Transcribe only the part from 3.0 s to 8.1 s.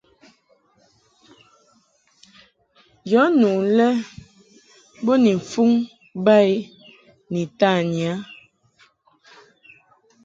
Yɔ nu lɛ bo ni mfuŋ ba i ni tanyi